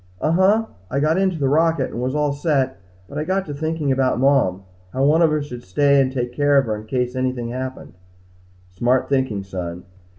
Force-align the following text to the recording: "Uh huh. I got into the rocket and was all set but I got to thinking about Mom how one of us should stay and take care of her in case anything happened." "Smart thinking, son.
"Uh 0.19 0.31
huh. 0.31 0.65
I 0.89 0.99
got 0.99 1.19
into 1.19 1.37
the 1.37 1.47
rocket 1.47 1.91
and 1.91 2.01
was 2.01 2.15
all 2.15 2.33
set 2.33 2.77
but 3.07 3.19
I 3.19 3.23
got 3.23 3.45
to 3.45 3.53
thinking 3.53 3.91
about 3.91 4.17
Mom 4.19 4.63
how 4.93 5.05
one 5.05 5.21
of 5.21 5.31
us 5.31 5.45
should 5.45 5.61
stay 5.63 6.01
and 6.01 6.11
take 6.11 6.33
care 6.33 6.57
of 6.57 6.65
her 6.65 6.75
in 6.75 6.87
case 6.87 7.15
anything 7.15 7.49
happened." 7.49 7.93
"Smart 8.71 9.09
thinking, 9.09 9.43
son. 9.43 9.83